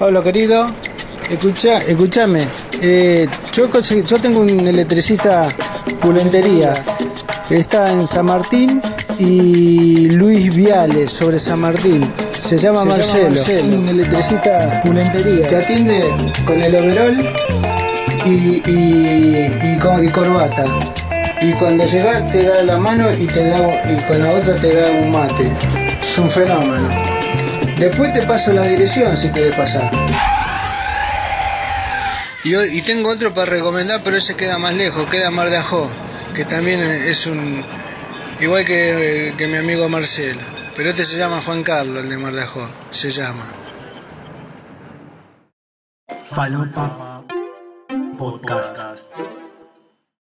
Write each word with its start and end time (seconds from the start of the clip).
Hola 0.00 0.22
querido, 0.22 0.66
escucha, 1.28 1.78
escúchame. 1.82 2.46
Eh, 2.80 3.28
yo, 3.52 3.68
tengo 4.20 4.40
un 4.40 4.66
electricista 4.66 5.48
pulentería. 6.00 6.82
Está 7.50 7.90
en 7.92 8.06
San 8.06 8.26
Martín 8.26 8.80
y 9.18 10.06
Luis 10.10 10.54
Viales 10.54 11.10
sobre 11.12 11.38
San 11.38 11.60
Martín. 11.60 12.10
Se 12.38 12.56
llama, 12.56 12.80
Se 12.82 12.88
llama 12.88 13.28
Marcelo. 13.30 13.76
un 13.78 13.88
electricista 13.88 14.80
pulentería. 14.82 15.46
Te 15.46 15.56
atiende 15.56 16.04
con 16.46 16.60
el 16.62 16.74
overol 16.76 17.16
y, 18.24 18.62
y, 18.66 19.50
y 19.74 19.78
con- 19.78 20.02
y 20.04 20.08
corbata. 20.08 20.64
Y 21.42 21.52
cuando 21.54 21.84
llegas 21.86 22.30
te 22.30 22.44
da 22.44 22.62
la 22.62 22.78
mano 22.78 23.06
y 23.18 23.26
te 23.26 23.48
da 23.48 23.58
y 23.90 23.96
con 24.06 24.22
la 24.22 24.30
otra 24.32 24.56
te 24.56 24.74
da 24.74 24.90
un 24.90 25.10
mate. 25.10 25.50
Es 26.00 26.18
un 26.18 26.30
fenómeno. 26.30 26.88
Después 27.80 28.12
te 28.12 28.26
paso 28.26 28.52
la 28.52 28.64
dirección 28.64 29.16
si 29.16 29.30
quieres 29.30 29.56
pasar. 29.56 29.90
Y, 32.44 32.82
tengo 32.82 33.08
otro 33.08 33.32
para 33.32 33.50
recomendar, 33.50 34.02
pero 34.04 34.18
ese 34.18 34.36
queda 34.36 34.58
más 34.58 34.74
lejos, 34.74 35.08
queda 35.08 35.30
Mar 35.30 35.48
de 35.48 35.56
Ajó, 35.56 35.88
que 36.34 36.44
también 36.44 36.78
es 36.78 37.26
un... 37.26 37.64
igual 38.38 38.66
que, 38.66 39.32
que 39.38 39.46
mi 39.46 39.56
amigo 39.56 39.88
Marcelo. 39.88 40.42
Pero 40.76 40.90
este 40.90 41.04
se 41.04 41.16
llama 41.16 41.40
Juan 41.40 41.62
Carlos, 41.62 42.04
el 42.04 42.10
de 42.10 42.18
Mar 42.18 42.34
de 42.34 42.42
Ajó, 42.42 42.68
se 42.90 43.08
llama. 43.08 43.46
Falopa 46.26 47.24
Podcast. 48.18 49.08